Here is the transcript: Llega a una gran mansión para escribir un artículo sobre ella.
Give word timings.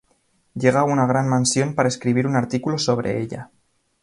Llega 0.55 0.79
a 0.79 0.83
una 0.83 1.05
gran 1.05 1.29
mansión 1.29 1.75
para 1.75 1.87
escribir 1.87 2.25
un 2.25 2.35
artículo 2.35 2.79
sobre 2.79 3.21
ella. 3.21 3.51